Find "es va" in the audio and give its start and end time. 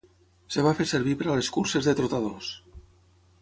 0.53-0.71